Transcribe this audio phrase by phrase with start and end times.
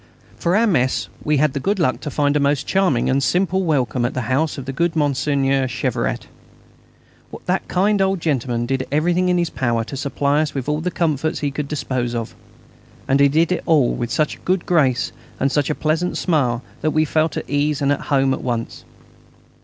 [0.35, 3.63] For our mess we had the good luck to find a most charming and simple
[3.63, 6.25] welcome at the house of good Monsieur Cheveret.
[7.45, 10.89] That kind old gentleman did everything in his power to supply us with all the
[10.89, 12.33] comforts he could dispose of.
[13.07, 16.89] And he did it all with such good grace and such a pleasant smile that
[16.89, 18.83] we felt at ease and at home at once.